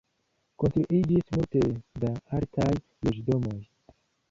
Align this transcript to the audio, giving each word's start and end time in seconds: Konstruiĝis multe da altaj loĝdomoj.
Konstruiĝis 0.63 1.29
multe 1.35 1.61
da 2.05 2.11
altaj 2.39 2.69
loĝdomoj. 2.79 3.57